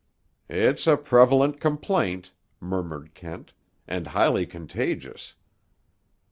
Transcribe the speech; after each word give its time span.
"It's 0.49 0.87
a 0.87 0.97
prevalent 0.97 1.59
complaint," 1.59 2.31
murmured 2.59 3.13
Kent, 3.13 3.53
"and 3.87 4.07
highly 4.07 4.47
contagious." 4.47 5.35